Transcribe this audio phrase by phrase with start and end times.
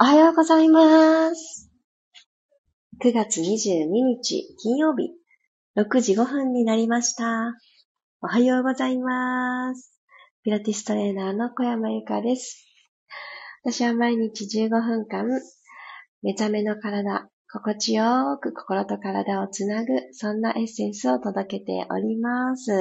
[0.00, 1.70] おはようございます。
[3.04, 5.10] 9月22日金曜日、
[5.76, 7.54] 6時5分になりました。
[8.20, 10.00] おはようございます。
[10.42, 12.66] ピラティストレーナーの小山由かです。
[13.64, 15.26] 私は毎日15分間、
[16.22, 22.72] 目覚めの体、心地よく心と体をつなぐ、そんなエッセンスを届けております。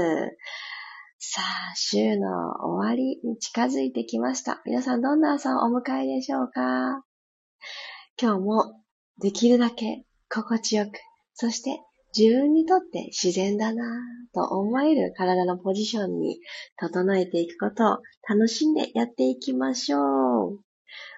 [1.23, 2.27] さあ、週の
[2.61, 4.59] 終わりに近づいてきました。
[4.65, 7.03] 皆さんどんな朝をお迎えでしょうか？
[8.19, 8.81] 今日も
[9.21, 10.93] できるだけ心地よく、
[11.35, 11.79] そして
[12.17, 16.39] 自分にとって自然だなぁと思える体のポジションに
[16.79, 20.59] 整えていくことを楽しんでやっていきましょう。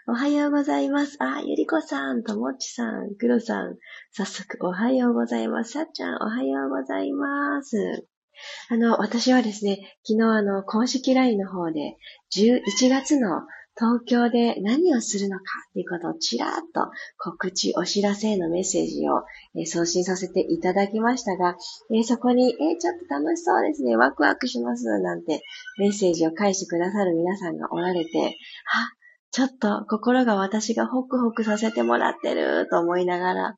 [0.09, 1.15] おはようございます。
[1.21, 3.77] あ、ゆりこさん、ともっちさん、くろさん、
[4.11, 5.71] 早速おはようございます。
[5.71, 8.05] さっちゃん、おはようございます。
[8.69, 11.97] あの、私はですね、昨日あの、公式 LINE の方で、
[12.35, 13.41] 11月の
[13.75, 19.23] 東京で何をするのかということをちらっと告知、お知らせへのメッセージを、
[19.65, 21.55] 送信させていただきましたが、
[22.05, 25.41] そこに、えちょっと楽しそうですね、ワクワクします、なんて
[25.79, 28.37] メッセージを返してくださる皆さんがおられて、
[28.71, 28.91] あ、
[29.31, 33.55] ちょっと心が私がホクホクさせてもらってると思いながら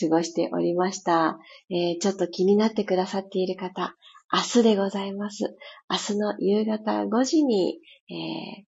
[0.00, 1.38] 過ごしておりました。
[1.70, 3.94] え、ちょっと気になってくださっている方、
[4.34, 5.54] 明日でございます。
[5.90, 8.64] 明日の夕方5時に、えー、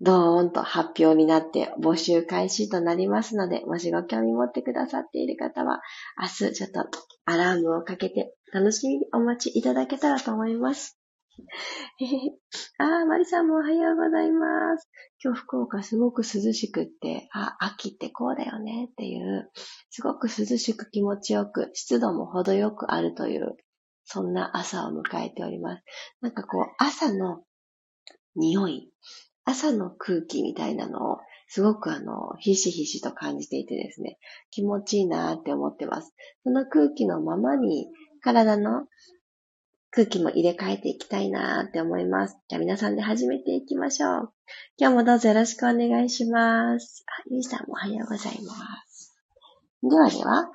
[0.00, 5.80] ドーンと発表になって募集開始となりますので、もしご興味持ってくださっている方は、
[6.16, 6.86] 明日ちょっと
[7.24, 10.96] アラームをかけて楽しみにお待ちいただけたらと思います。
[12.78, 14.88] あー、マリさんもおはようございます。
[15.20, 19.50] 今日福岡すごく涼しくって、あ、秋ってこうだよねっていう、
[19.90, 23.56] すごく涼しく気持ちよく、湿度も程よくあるという、
[24.10, 25.84] そんな朝を迎えております。
[26.22, 27.42] なんかこう、朝の
[28.36, 28.90] 匂い、
[29.44, 34.18] 朝の空気みたいなのをすごくあの、ひしひしと感じていてですね、
[34.50, 36.14] 気持ちいいなって思ってます。
[36.42, 37.88] その空気のままに
[38.22, 38.86] 体の
[39.90, 42.38] 空気も入れ替えていきたいなって思います。
[42.48, 44.32] じゃあ皆さんで始めていきましょう。
[44.78, 47.04] 今日もどうぞよろしくお願いします。
[47.06, 48.54] あ、ゆいさんもおはようございま
[48.86, 49.14] す。
[49.82, 50.50] ではでは、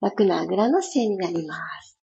[0.00, 1.93] 楽なあぐらの姿勢になります。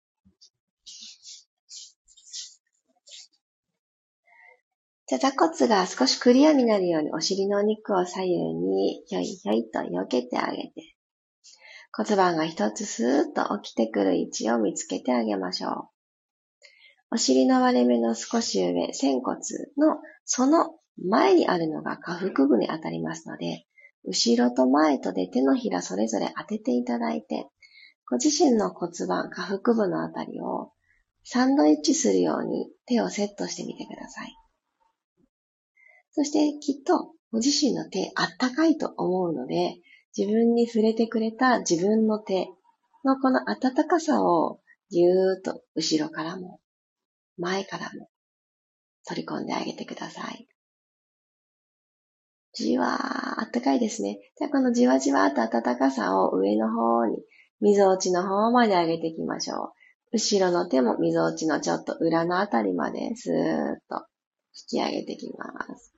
[5.11, 10.95] じゃ座骨が少しクリアになるようにお尻のお肉を左右にひょいひょいと避けてあげて、
[11.91, 15.73] 骨盤が一つスーッと起きてくる位置を見つけてあげましょう。
[17.15, 19.37] お尻の割れ目の少し上、仙骨
[19.77, 23.65] のその前にあるのが下腹部に当たりますので、
[24.05, 27.47] 後ろと前とで手のひらそれぞれ当てていただいて、
[28.09, 30.71] ご自身の骨盤、下腹部のあたりを
[31.25, 34.40] サンドイッチするように手をセットしてみてください。
[36.13, 39.75] そしてきっとご自身の手あったかいと思うので、
[40.17, 42.47] 自分に触れてくれた自分の手
[43.05, 46.59] のこの温かさをぎゅーっと後ろからも
[47.37, 48.09] 前からも
[49.07, 50.47] 取り込んであげてください。
[52.53, 54.19] じわー、あったかいですね。
[54.37, 57.17] じゃあこのじわじわと暖かさを上の方に、
[57.61, 59.71] 溝落ちの方まで上げていきましょう。
[60.11, 64.05] 後ろの手も溝落ちのちょっと裏のあたりまでスーッと
[64.73, 65.45] 引き上げていきま
[65.77, 65.93] す。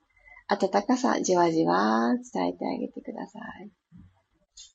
[0.46, 3.70] 暖かさ、じわじわ伝えてあげてください。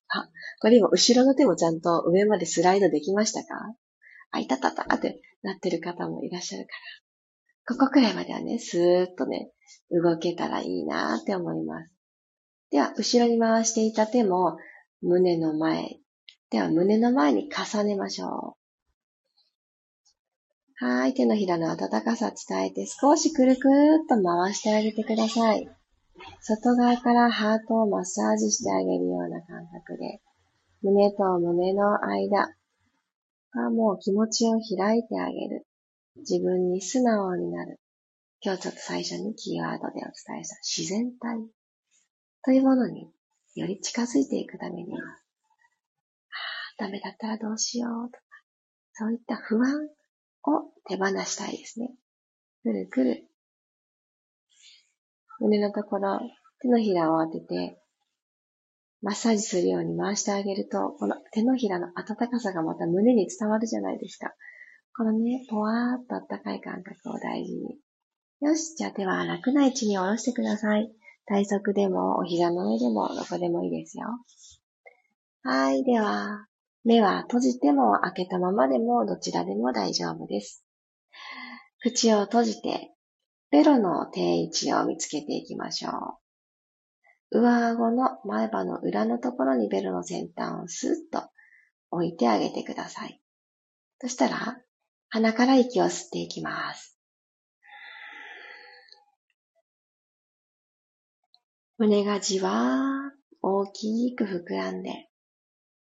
[0.09, 0.29] あ、
[0.61, 3.75] これ今、後ろの手もちゃんと上までスライドできましたか？
[4.31, 6.71] あ、いたたたってなってる方もいらっしゃるか
[7.67, 7.75] ら。
[7.75, 9.51] ここくらいまではね、スーッとね、
[9.91, 11.93] 動けたらいいなって思います。
[12.71, 14.57] では、後ろに回していた手も、
[15.01, 15.97] 胸の前。
[16.49, 18.58] では、胸の前に重ねましょう。
[20.81, 21.13] はい。
[21.13, 25.69] 手のひらの温かさ伝えて少しくるくるっと回してあげてください。
[26.41, 30.21] 外側からハートをマッサージしてあげるような感覚で、
[30.81, 32.55] 胸と胸の間
[33.51, 35.65] がもう気持ちを開いてあげる。
[36.15, 37.79] 自分に素直になる。
[38.41, 41.39] 今日ちょっと最初にキーワードでお伝えした自然体
[42.45, 43.11] というものに
[43.55, 45.13] より近づいていくためには、は
[46.79, 48.23] あ、ダメだったらどうしようとか、
[48.93, 49.89] そういった不安
[50.45, 51.91] を手放したいですね。
[52.63, 53.25] くるくる。
[55.39, 56.19] 胸のところ、
[56.61, 57.81] 手のひらを当てて、
[59.01, 64.33] マッサージするように回してあげると、この手のひらの温かさがまた胸に伝わるじゃないですか。
[64.97, 67.79] このね、ぽわーっとあったかい感覚を大事に。
[68.41, 70.91] よし、じゃあ手は楽な位置に下ろしてください。
[71.25, 74.07] 体側でも、お膝の上でも、どこでもいいですよ。
[75.43, 76.48] はい、では、
[76.83, 80.63] 目は閉じても開けたままでもどちらでも大丈夫です。
[81.81, 82.91] 口を閉じて、
[83.51, 85.89] ベロの定位置を見つけていきましょ
[87.31, 87.39] う。
[87.39, 91.29] 上顎の前歯の裏のところにベルの先端をスッと
[91.91, 93.21] 置いてあげてください。
[93.99, 94.61] そしたら、
[95.09, 96.97] 鼻から息を吸っていきます。
[101.77, 105.08] 胸がじわー大きく膨らんで、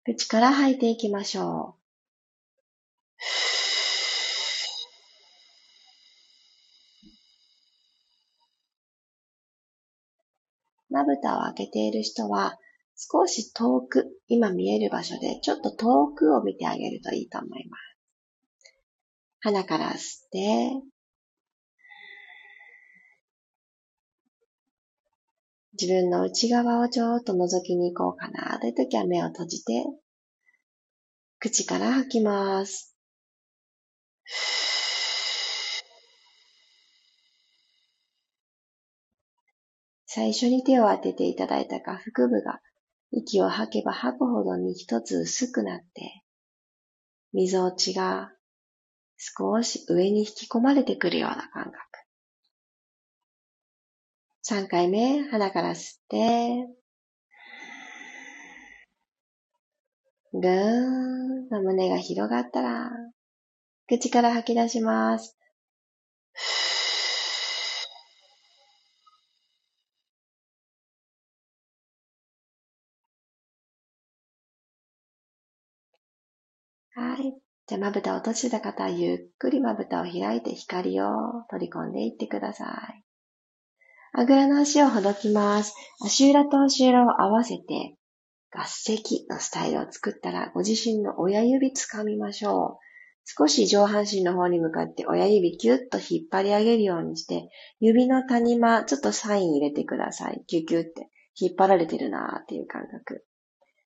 [0.06, 1.84] 口から吐いていきましょう。
[10.94, 12.60] まぶたを開けている人は、
[12.96, 17.82] 少し遠く、今見える場所でちょっと遠くを見てあげるといいと思います。
[19.40, 20.72] 鼻から吸って、
[25.80, 29.86] 自分の内側をちょっと覗きに行こうかなという時は目を閉じて、
[31.40, 32.96] 口から吐きます。
[40.06, 42.60] 最初に手を当てていただいた下腹部が
[43.12, 46.24] 息を吐けば吐くほどに一つ薄くなって、
[47.34, 48.32] 溝落ちが
[49.18, 51.93] 少し上に引き込まれてくるような感覚。
[54.44, 56.68] 3回目、鼻から吸って、
[60.34, 62.92] ぐーん胸が広がったら、
[63.88, 65.38] 口から吐き出します。
[76.96, 77.40] はい。
[77.68, 83.04] じゃあ、まぶたを閉じた方は、ゆっくりまぶたを開いて光を取り込んでいってください。
[84.16, 85.74] あぐらの足をほどきます。
[86.00, 87.96] 足裏と足裏を合わせて、
[88.52, 92.84] 合石のスタイルを作ったら、ご自身の親指掴みましょう。
[93.26, 97.50] 少し上半身の方に向かって親指キュッと引っ張り上げるようにして、
[97.80, 100.44] 指の谷間、ちょっとサイン入れてください。
[100.46, 103.26] キュキュって引っ張られてるなーっていう感覚。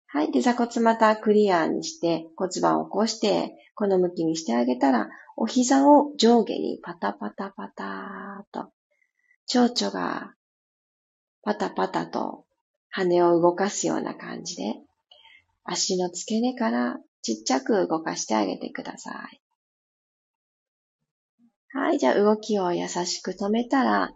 [0.07, 0.31] はい。
[0.33, 5.07] で、座骨またクリアにして骨盤を起こして、この向きにしてあげたら、
[5.37, 8.71] お膝を上下にパタパタパターと
[9.47, 10.33] 蝶々が
[11.41, 12.45] パタパタと
[12.89, 14.75] 羽を動かすような感じで、
[15.63, 19.41] 足の付け根からちっちゃく動かしてあげてください。
[21.73, 24.11] はい、じゃあ動きを優しく止めたら、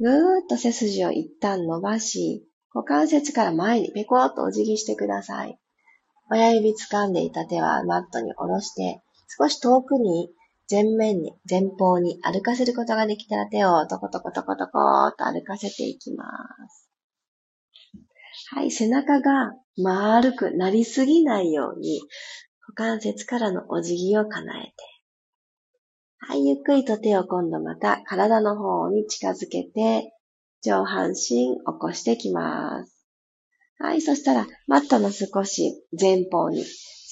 [0.00, 5.58] ぐーっと背筋を一旦伸ばし、股関節から前にペコーっとお辞儀してください。
[6.30, 9.02] 親指掴んでいた手はマットに下ろして、
[9.38, 10.30] 少し遠くに
[10.70, 16.24] 前面に、前方に歩かせることができたら手をトコトコトコトコーと歩かせていきま
[16.68, 16.90] す。
[18.50, 22.00] はい、背中が丸くなりすぎないように、
[22.68, 24.72] 股関節からのお辞儀を叶えて。
[26.18, 30.12] はい、ゆっくりと手を今度また体の方に近づけて、
[30.62, 33.06] 上半身起こしていきます。
[33.78, 36.64] はい、そしたら、マットの少し前方に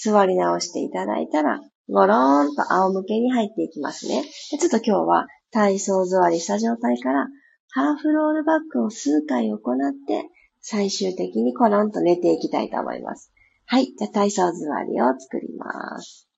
[0.03, 4.25] 座り直していただいたら、ゴローンと仰向けに入っていきますね。
[4.59, 7.27] ちょっと今日は体操座りした状態から、
[7.71, 9.59] ハーフロールバックを数回行っ
[10.07, 10.29] て、
[10.61, 13.33] 最終的にコロンと寝ていきたいと思います。
[13.67, 13.87] はい。
[13.99, 16.29] じゃあ体操座りを作ります。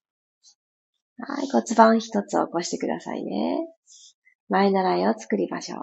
[1.19, 1.49] はい。
[1.51, 3.67] 骨盤一つ起こしてくださいね。
[4.49, 5.81] 前習いを作りましょう。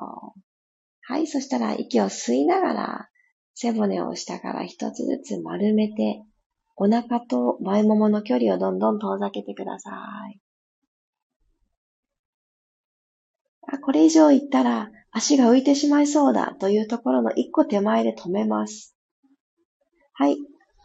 [1.01, 1.27] はい。
[1.27, 3.09] そしたら息を吸いながら、
[3.56, 6.23] 背骨を下から一つずつ丸めて、
[6.75, 9.92] お腹と前ももの距離をどんどん遠ざけてくださ
[10.31, 10.39] い。
[13.68, 18.95] あ、これ以上行ったら足が浮いてしまいそうだというところの一個手前で止めます。
[20.13, 20.37] はい。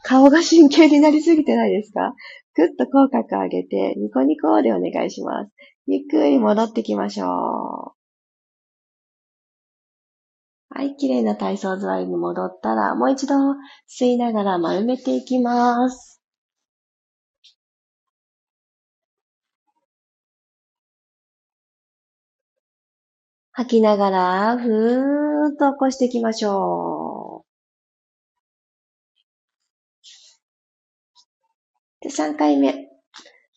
[0.05, 2.15] 顔が真剣になりすぎてないですか？
[2.55, 5.51] ぐっと口角上げてニコニコでお願いします。
[5.87, 7.98] ゆっくり戻ってきましょう。
[10.79, 13.35] はい、綺麗な体操座りに戻ったら、もう一度
[13.89, 16.23] 吸いながら丸めていきます。
[23.51, 27.49] 吐きながら、ふーんと起こしていきましょう。
[32.05, 32.87] で、3回目。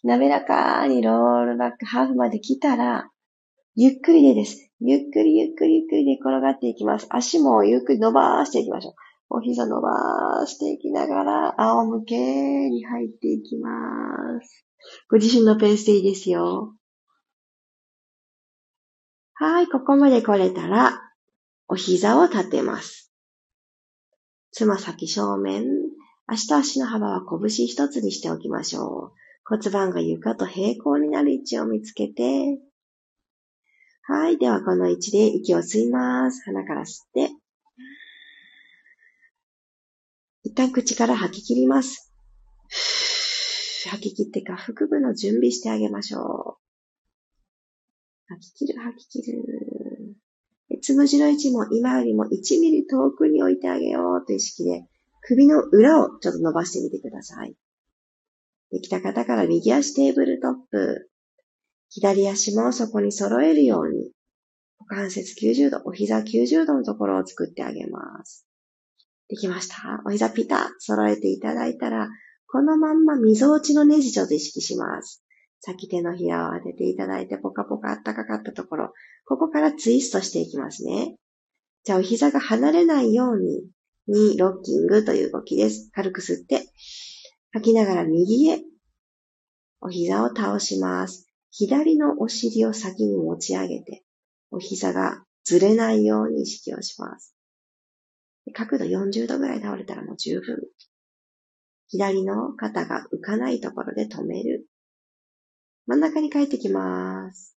[0.03, 3.11] 滑らかにロールバックハーフまで来たら、
[3.75, 4.69] ゆっくりでです。
[4.81, 7.07] ゆっくりゆっくりゆっくりで転がっていきます。
[7.09, 8.93] 足もゆっくり伸ばしていきましょう。
[9.29, 13.69] お膝伸ばしていきながら、仰向けに入っていきま
[14.41, 14.65] す。
[15.09, 16.75] ご自身のペースでいいですよ。
[19.35, 20.91] はい、ここまで来れたら、
[21.69, 23.13] お膝を立てます。
[24.51, 25.63] つま先正面、
[26.27, 29.11] 足と足の幅は拳一つにしておきましょう。
[29.45, 32.59] 骨盤が床と平行になる位置を見つけて、
[34.03, 34.37] はい。
[34.37, 36.41] では、この位置で息を吸います。
[36.45, 37.29] 鼻から吸って、
[40.43, 42.11] 一旦口から吐き切ります。
[43.89, 46.61] 吐き切って下腹部の準備してあげましょう。
[48.27, 50.15] 吐き切る、吐き切る。
[50.81, 54.87] つむじの位置も今よりも1ミリ遠くに置いてあげようという意識で、
[55.21, 57.55] 首の裏をちょっと伸ばしてみてください。
[58.71, 61.10] できた方から右足テーブルトップ、
[61.93, 64.11] 左足もそこに揃えるように、
[64.79, 68.47] 股関節90度、お膝90度のところを作ってあげます。
[69.27, 72.09] できましたお膝ピタ揃えていただいたら、
[72.47, 75.21] このまんま溝落ちのネジちょっと意識します。
[75.59, 78.93] 先手のひらを当てていただいて、ポカポカあったかかったところ、
[79.25, 81.17] ここからツイストしていきますね。
[81.83, 83.67] じゃあ、お膝が離れないように、
[84.07, 85.89] にロッキングという動きです。
[85.93, 86.63] 軽く吸って、
[87.51, 88.61] 吐きながら右へ、
[89.81, 91.30] お膝を倒します。
[91.51, 94.03] 左のお尻を先に持ち上げて、
[94.51, 97.35] お膝がずれないように意識をします。
[98.53, 100.57] 角度40度ぐらい倒れたらもう十分。
[101.87, 104.65] 左の肩が浮かないところで止める。
[105.87, 107.57] 真ん中に帰ってきます。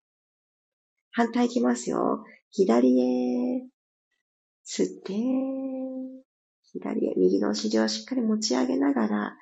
[1.11, 2.25] 反対行きますよ。
[2.51, 3.67] 左へ。
[4.67, 5.13] 吸って、
[6.63, 7.15] 左へ。
[7.17, 9.37] 右のお尻をしっかり持ち上げながら、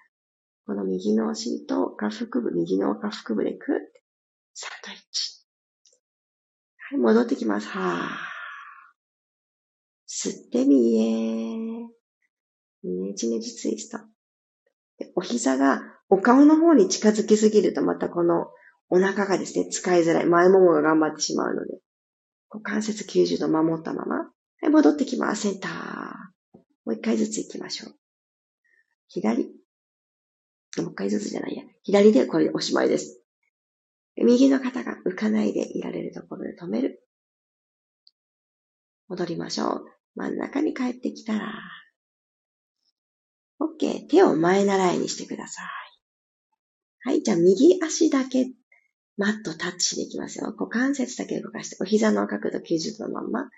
[0.67, 4.00] この右のお尻と下腹部、右の下腹部でクッ
[4.53, 5.45] サンドイッチ。
[6.91, 7.69] はい、戻ってきます。
[7.69, 8.31] はぁ。
[10.09, 11.57] 吸って右へ。
[12.83, 13.99] ねじねじツイスト。
[15.15, 18.49] お膝がお顔の方に近づきすぎるとまたこの
[18.91, 20.27] お腹がですね、使いづらい。
[20.27, 21.79] 前ももが頑張ってしまうので。
[22.51, 24.17] 股関節90度守ったまま。
[24.17, 24.25] は
[24.65, 25.43] い、戻ってきます。
[25.43, 26.59] センター。
[26.85, 27.95] もう一回ずつ行きましょう。
[29.07, 29.45] 左。
[30.79, 31.63] もう一回ずつじゃないや。
[31.85, 33.20] 左でこれでおしまいです。
[34.25, 37.03] 右の肩が浮かないでいられるところで止める。
[39.09, 39.85] 戻りましょう。
[40.15, 41.53] 真ん中に帰ってきたら。
[43.61, 44.09] OK。
[44.09, 45.67] 手を前習いにしてください。
[47.03, 47.23] はい。
[47.23, 48.47] じゃあ、右足だけ
[49.17, 50.55] マットタッチでいきますよ。
[50.59, 53.51] 股関節だけ動かして、お膝の角度90度のまま、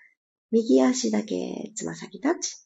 [0.51, 2.57] 右足だけつま先タッチ。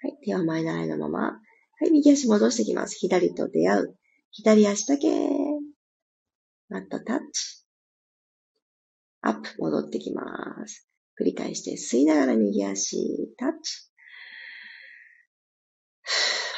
[0.00, 1.20] はい、手は前習いのまま。
[1.20, 1.40] は
[1.86, 2.96] い、右足戻していきます。
[2.98, 3.98] 左と出会う。
[4.30, 5.08] 左足だけ、
[6.70, 7.64] マットタッチ。
[9.22, 10.22] アップ、戻ってきま
[10.66, 10.86] す。
[11.20, 12.96] 繰り返して吸いながら右足
[13.38, 13.90] タッチ。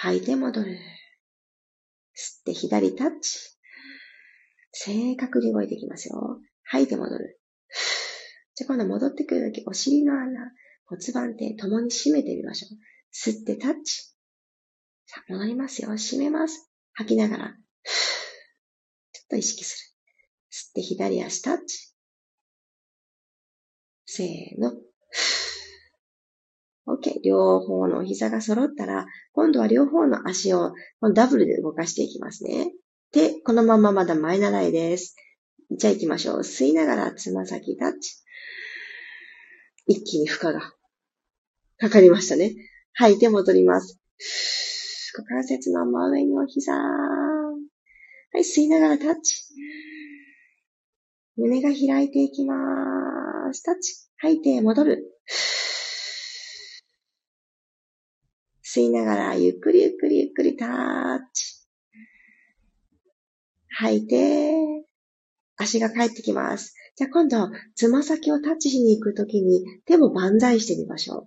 [0.02, 0.78] 吐いて戻る。
[2.16, 3.38] 吸って左タッチ。
[4.72, 6.40] 正確に動いていきますよ。
[6.64, 7.40] 吐いて戻る。
[8.54, 10.52] じゃあ今度戻ってくるとき、お尻の穴、
[10.86, 12.78] 骨盤底、共に締めてみましょう。
[13.12, 14.12] 吸ってタッチ。
[15.06, 15.90] さあ、戻りますよ。
[15.90, 16.70] 締めます。
[16.94, 19.89] 吐きながら、ちょっと意識する。
[20.60, 21.94] 吸って左足タッチ。
[24.04, 24.72] せーの。
[26.86, 27.20] OK。
[27.24, 30.72] 両方の膝が揃ったら、今度は両方の足を
[31.14, 32.72] ダブルで動かしていきますね。
[33.12, 35.16] で、このまままだ前習いです。
[35.70, 36.38] じゃあ行きましょう。
[36.40, 38.16] 吸いながらつま先タッチ。
[39.86, 40.60] 一気に負荷が
[41.78, 42.54] かかりましたね。
[42.92, 43.98] 吐いて戻ります。
[45.16, 46.72] 股関節の真上にお膝。
[46.72, 46.78] は
[48.34, 49.42] い、吸いながらタッチ。
[51.40, 52.54] 胸が開いていきま
[53.54, 53.62] す。
[53.62, 53.94] タッチ。
[54.18, 55.04] 吐いて戻る。
[58.62, 61.66] 吸いながらゆっくりゆっくりゆっくりタッチ。
[63.70, 64.52] 吐いて、
[65.56, 66.74] 足が帰ってきます。
[66.94, 71.26] じゃあ今度、つま先をタッチしに行くときに手も万歳してみましょ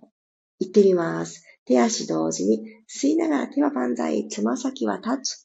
[0.60, 1.42] 行ってみます。
[1.64, 5.43] 手足同時に吸いながら手は万歳、つま先はタッチ。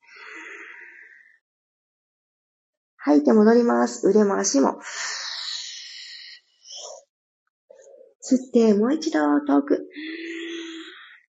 [3.01, 4.07] 吐いて戻ります。
[4.07, 4.79] 腕も足も。
[8.21, 9.87] 吸って、もう一度遠く。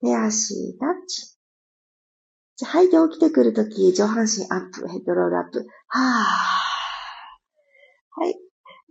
[0.02, 1.38] 手足タッチ。
[2.56, 5.68] じゃ、吐いて起きてくるとき、上半身アップ、ヘッドロールアップ。
[5.88, 8.22] はぁ。
[8.22, 8.36] はい。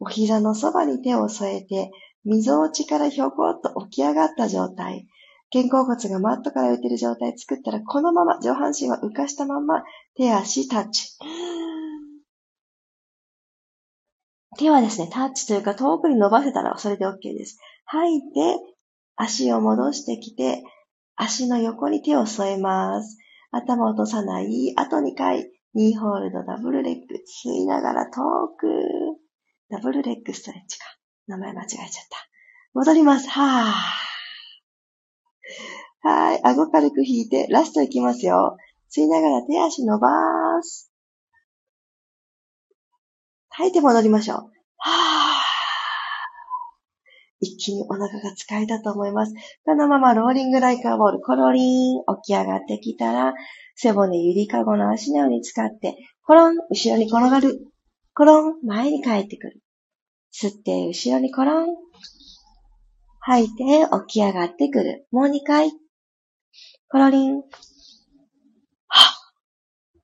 [0.00, 1.90] お膝のそばに手を添えて、
[2.24, 5.08] 溝落ちからひょこっと起き上がった状態。
[5.52, 9.82] 肩甲骨がマットから浮いてる状態作ったら、このまま上半身は浮かしたまま
[10.16, 11.16] 手足タッチ。
[14.56, 17.58] 手はですね、タッチというか遠くに伸ばせたらそれで OK です。
[17.84, 18.58] 吐いて、
[19.16, 20.64] 足を戻してきて、
[21.14, 23.18] 足の横に手を添えます。
[23.50, 24.74] 頭を落とさない。
[24.76, 25.50] あと2回。
[25.74, 27.14] ニーホールド、ダブルレッグ。
[27.14, 28.22] 吸いながら遠
[28.56, 28.66] く。
[29.70, 30.86] ダブルレッグストレッチか。
[31.26, 31.90] 名前間違えちゃった。
[32.74, 33.28] 戻ります。
[33.28, 36.08] はぁ。
[36.08, 36.40] はい。
[36.44, 38.56] 顎軽く引いて、ラストいきますよ。
[38.94, 40.08] 吸いながら手足伸ば
[40.62, 40.92] す。
[43.56, 44.36] 吐いて戻りましょう。
[44.36, 45.46] はぁ。
[47.40, 49.32] 一気にお腹が使えたと思います。
[49.64, 53.32] このままローリングライカーボール、コロリン、起き上がってきたら、
[53.74, 55.96] 背骨ゆりかごの足のように使って、
[56.26, 57.66] コロン、後ろに転がる。
[58.14, 59.62] コロン、前に帰ってくる。
[60.34, 61.76] 吸って、後ろにコロン。
[63.20, 65.06] 吐いて、起き上がってくる。
[65.10, 65.70] もう2回。
[66.88, 67.36] コロリン。
[67.36, 67.42] は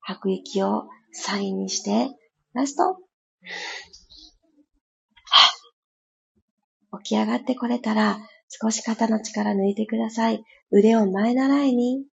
[0.01, 2.09] 吐く息をサインにして、
[2.53, 3.12] ラスト。
[7.03, 8.19] 起き上がってこれたら、
[8.49, 10.43] 少し肩の力抜いてください。
[10.71, 12.05] 腕を前習いに。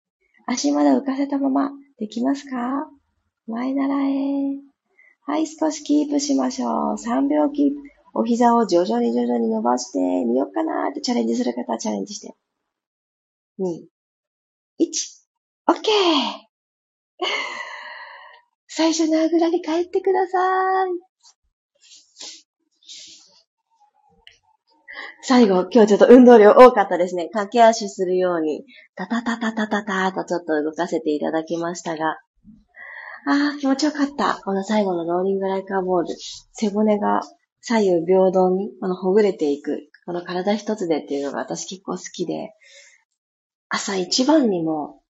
[0.46, 1.70] 足まだ浮かせたまま。
[1.98, 2.88] できますか？
[3.46, 4.12] 前習え。
[5.26, 6.70] はい、少しキープしましょう。
[6.94, 7.76] 3秒キープ。
[8.14, 12.34] お膝を徐々に徐々に伸ばしてみようかなってチャレンジする方はチャレンジして。
[13.58, 13.86] 2、
[14.80, 14.88] 1、
[15.68, 15.76] OK!
[18.68, 20.38] 最初のあぐらに帰ってくださ
[20.86, 21.07] い。
[25.28, 27.28] 最後、今日ちょっと運動量多かったですね。
[27.28, 32.12] 駆け足するように、タタタタタタタとちょっと動かせていただきましたが、
[33.26, 34.40] ああ、気持ちよかった。
[34.42, 36.08] この最後のローリングライカーボール。
[36.52, 37.20] 背骨が
[37.60, 39.90] 左右平等に、このほぐれていく。
[40.06, 42.54] この体一つでっていうのが私結構好きで、
[43.68, 45.02] 朝一番にも、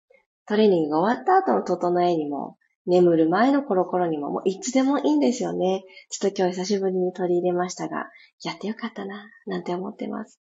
[0.48, 2.56] トレーニング終わった後の整えにも、
[2.88, 5.85] 眠る前のコロコロにも、もういつでもいいんですよね。
[6.11, 8.07] ちょっと今日久しぶりに取り入れましたが、
[8.42, 10.40] やってよかったな、なんて思ってます。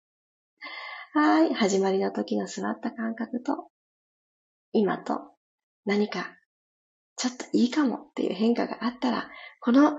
[1.13, 1.53] はい。
[1.53, 3.69] 始まりの時の座った感覚と、
[4.73, 5.21] 今と
[5.85, 6.37] 何か
[7.17, 9.29] ちょっといいかもっていう変化があったら、
[9.61, 9.99] この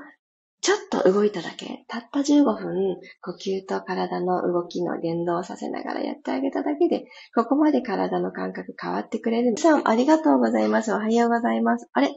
[0.62, 9.58] ちょっと動いただけ、たった15分、呼吸と体の動きの連動させながらやってあげただけで、ここまで体の感覚変わってくれる。
[9.58, 10.92] さん、ありがとうございます。
[10.94, 11.88] おはようございます。
[11.94, 12.13] あれ？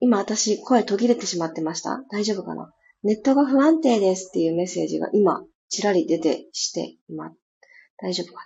[0.00, 2.02] 今私、声途切れてしまってました？
[2.10, 2.72] 大丈夫かな？
[3.04, 7.30] ネットが不安定ですっていうメッセージが今、ちらり出てして、今、
[7.98, 8.44] 大丈夫か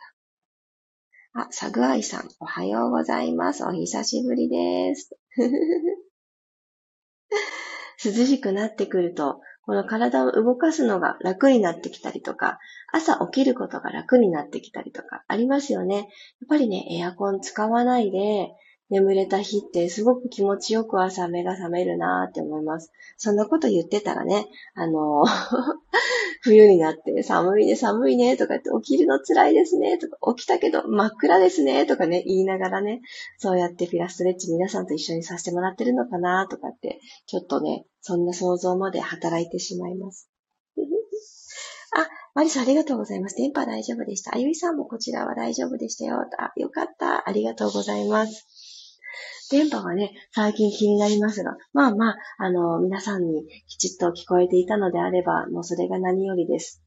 [1.34, 1.44] な？
[1.44, 3.64] あ、サグアイさん、おはようございます。
[3.64, 5.16] お久しぶりです。
[8.04, 12.58] 涼しくなってくると、この体を動かすのが楽になってきたりとか、
[12.92, 15.96] 朝起きることが楽になってきたりとかありますよね。
[15.96, 16.06] やっ
[16.48, 18.50] ぱりね、エアコン使わないで、
[18.92, 22.92] 眠れた日ってすごく気持ちよく朝目が覚めるなーって思います。
[23.16, 25.24] そんなこと言ってたらね、あの
[26.44, 33.00] 冬になって寒いね寒いねとかって起きるの辛いですねとか起きたけど真っ暗ですねとかね言いながらね、
[33.38, 40.28] そうやってピラストレッチ皆さんと一緒にさせてもらってるのかなーとかって、ちょっとね、そんな想像まで働いてしまいます。
[41.96, 43.36] あ、マリさんありがとうございます。
[43.36, 44.34] 電波大丈夫でした。
[44.34, 46.16] あゆいさんもこちらは大丈夫でしたよ。
[46.38, 47.28] あ、よかった。
[47.28, 48.46] ありがとうございます。
[49.52, 56.82] 電波がね、最近気になりますが、まあまあ、あの、皆さんにきちっと聞こえていたのであれば、もうそれが何よりです。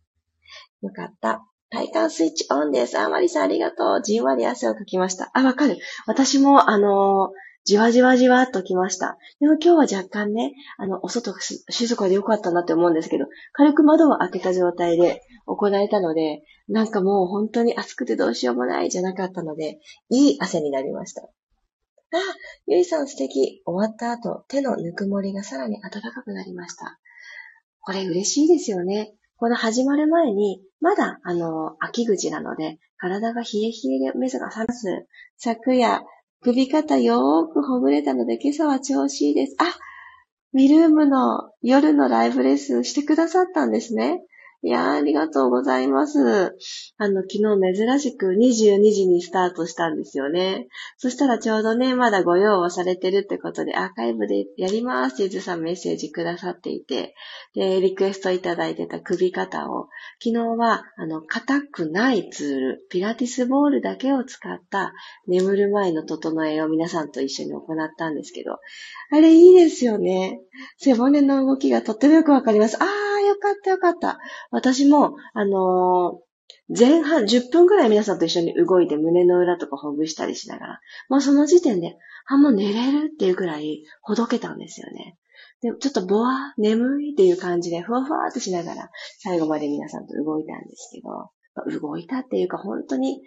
[0.81, 1.45] よかった。
[1.69, 2.97] 体幹スイッチオンです。
[2.97, 4.01] あ、マリさんありがとう。
[4.03, 5.29] じんわり汗をかきました。
[5.33, 5.77] あ、わかる。
[6.07, 7.31] 私も、あの
[7.65, 9.17] じわじわじわっときました。
[9.39, 21.27] でも今日は若干ね、あの、お外が静かでよかったなって思うんですけど、軽く窓を開けた状態で行えたので、なんかもう本当に暑くてどうしようもないじゃなかったので、いい汗になりました。
[22.11, 22.17] あ、
[22.67, 23.61] ゆいさん素敵。
[23.65, 26.99] 終わった後、手のぬくもりがさらに暖かくなりました。
[27.81, 29.13] これ嬉しいですよね。
[29.37, 35.07] この始まる前に、まだ、あの、秋口なので、体が冷え冷えで目が覚ます。
[35.37, 36.03] 昨夜、
[36.41, 39.55] 首肩よーくほぐれたので、今朝は調子いいです。
[39.59, 39.65] あ、
[40.53, 44.21] ミルームの夜のライブレッスンしてくださったんですね。
[44.61, 46.55] いやー、ありがとうございます。
[46.97, 50.67] あの、昨日珍しく22時にスタートしたんですよね。
[50.97, 57.15] そしたらちょうどね、まだご用をされてるってことで、アーカイブでやりますってずさんメッセージくださっていて、
[57.53, 59.87] で、リクエストいただいてた首肩を、
[60.23, 64.93] 昨日は、あの、硬くないツール、ピラティスボールだけを使った
[65.27, 68.57] 眠る前の整えを皆さんと一緒に行ったんですけど、
[69.11, 70.39] あれいいですよね。
[70.77, 72.77] 背骨の動きがとってもよくわかります。
[72.81, 74.19] あー、よかったよかった。
[74.51, 76.25] 私も、あのー
[76.69, 85.17] 前半10分くらい皆さんと一緒に動いて胸の裏とかほぐしたりしながら、もうその時点で、あ、もう寝れるっていうくらいほどけたんですよね。
[85.61, 93.21] で、ちょっとぼわ、眠いっていう感じで、ふわふわってしながら、最後まで皆さんと動いたんですけど、動いたっていうか本当に、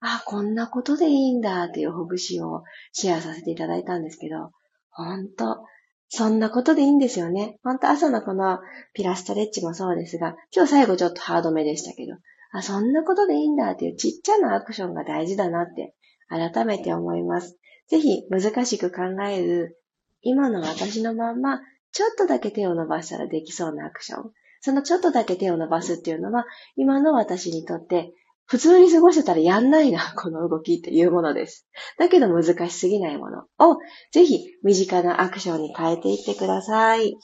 [0.00, 4.50] あ、こんなことでいいんだっていうほぐしをシェアさせていただいたんですけど、
[4.90, 5.64] 本当
[6.08, 7.58] そんなことでいいんですよね。
[7.62, 8.60] ほんと朝のこの
[8.92, 12.14] ピラストレッチもそうですが、今日最後ちょっとハードめでしたけど、
[12.52, 15.94] あ、そんなことでいいんだっていうちっちゃなアクションが大事だなって
[16.28, 17.58] 改めて思います。
[17.88, 19.80] ぜひ難しく考える
[20.24, 21.60] 今の私のまんま、
[21.92, 24.30] ちょっとだけ手を伸ばしたらできそうなアクション。
[24.60, 28.14] そのちょっとだけ手を伸ばすっていうのは、今の私にとって、
[28.46, 31.66] 普通に過ごしてたらやんないな、 この動きっていうものです。
[31.98, 33.78] だけど難しすぎないものを、
[34.12, 37.16] ぜひ身近なアクションに変えていってください。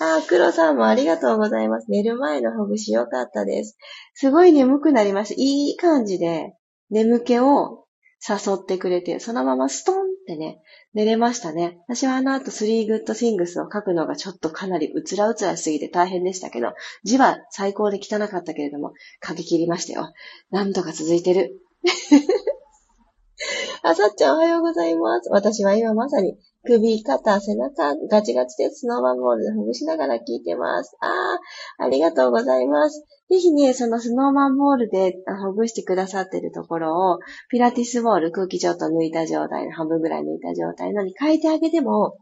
[0.00, 1.90] あ、黒さんもありがとうございます。
[1.90, 3.76] 寝る前のほぐしよかったです。
[4.14, 5.34] すごい眠くなりました。
[5.36, 6.54] いい感じで、
[6.90, 7.84] 眠気を
[8.26, 10.60] 誘ってくれて、そのままストンってね、
[10.98, 11.78] 寝れましたね。
[11.86, 20.12] 私はあの後3 good things を書くのがちょっとかなりうつらうつらしすぎて大変でしたけど、字は最高で汚かったけれども、書き切りましたよ。
[20.50, 21.62] なんとか続いてる。
[23.84, 25.30] あさっちゃんおはようございます。
[25.30, 30.96] 私は今まさに首、肩、背中、ガチガチでスノーバンボールでほぐしながら聞いてます。
[31.00, 31.06] あ
[31.78, 33.04] あ、ありがとうございます。
[33.30, 37.18] ぜひね、そのスノーマンボールでほぐしてくださってるところを、
[37.48, 42.16] ピラティスボール、空気ちょっと抜いた状態、半分ぐらい抜いた状態のに変えてあげても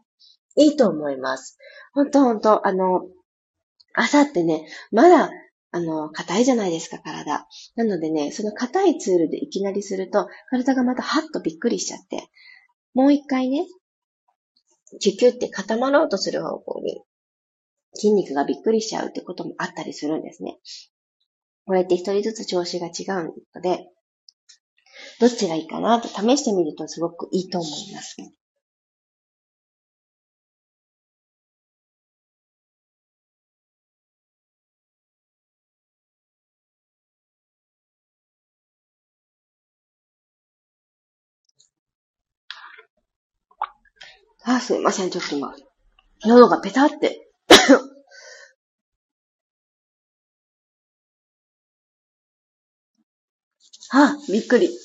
[0.57, 1.57] いいと思います。
[1.94, 3.07] ほんとほんと、あの、
[3.94, 5.31] 朝ってね、まだ、
[5.70, 7.46] あの、硬いじゃないですか、体。
[7.75, 12.29] なのでね、その硬いツールでいきなりすると、体がまたハッとびっくりしちゃって、
[12.94, 13.66] もう一回ね、
[15.01, 17.03] キュキュって固まろうとする方向に
[17.94, 20.59] 筋肉がびっくりしちゃうってこともあったりするんですね。
[21.66, 23.88] こうやって一人ずつ調子が違うので、
[25.20, 28.16] どっちがいいかなと試してみるとすごくいいと思います。
[44.48, 45.11] あ、すいません。
[45.11, 45.52] ちょっと今、
[46.24, 47.28] 喉がペタって
[53.92, 54.70] あ、びっくり。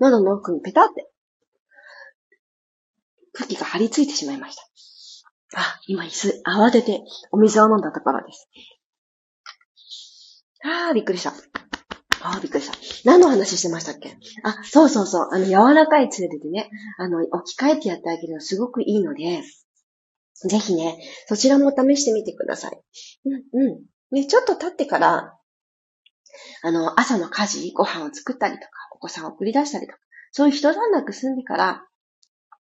[0.00, 1.12] 喉の奥にペタって、
[3.34, 4.62] 空気が張り付いてしまいました。
[5.60, 8.48] あ、今椅子、慌ててお水を飲んだところです。
[10.64, 11.34] あー、びっくりした。
[12.22, 12.76] ああ、びっくりした。
[13.08, 14.16] 何の話してましたっけ？
[14.42, 15.28] あ、そうそうそう。
[15.32, 19.42] あの、柔らかいツールでね、あの、置き換えてやってあげるのすごくいいので、
[20.48, 22.80] ぜひね、そちらも試してみてください。
[23.24, 23.84] うん、うん。
[24.10, 25.34] ね、ちょっと経ってから、
[26.62, 29.98] あの、朝の家事、ご飯を作ったりとか、お子さんを送り出したりとか、
[30.32, 31.82] そういう一段落済んでから、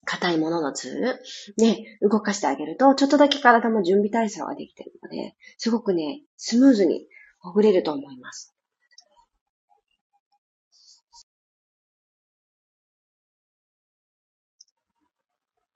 [0.05, 1.23] 硬いもののツール、
[1.59, 7.07] ね、動かしてあげると、ちょっとだけ体の準備体操ができてるので、すごくね、スムーズに
[7.39, 8.53] ほぐれると思います。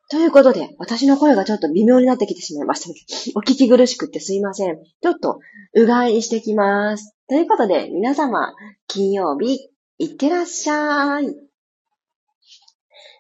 [0.09, 2.91] ということで、私の声がちょっと微妙になってきてしまいました。
[3.35, 4.79] お聞き苦しくってすいません。
[5.03, 5.41] ちょっと、
[5.75, 7.15] うがいしてきます。
[7.29, 8.55] ということで、皆様、
[8.87, 11.35] 金曜日、いってらっしゃい。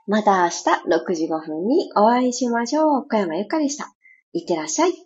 [0.07, 0.55] また明日
[0.88, 2.99] 6時5分にお会いしましょう。
[2.99, 3.92] 岡山ゆかでした。
[4.33, 5.06] いってらっしゃい。